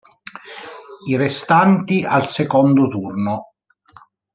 [1.07, 3.49] I restanti al secondo turno.